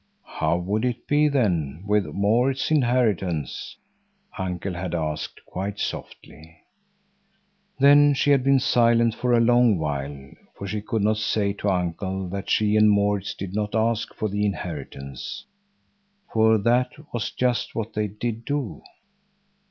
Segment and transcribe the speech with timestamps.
[0.39, 3.77] "How would it be then with Maurits's inheritance?"
[4.35, 6.57] uncle had asked quite softly.
[7.77, 11.69] Then she had been silent for a long while, for she could not say to
[11.69, 15.45] Uncle that she and Maurits did not ask for the inheritance,
[16.33, 18.81] for that was just what they did do.